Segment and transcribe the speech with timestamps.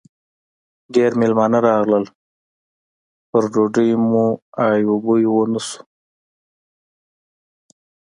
[0.95, 2.05] ډېر مېلمانه راغلل؛
[3.29, 4.25] په ډوډۍ مو
[4.65, 5.79] ای و بوی و نه شو.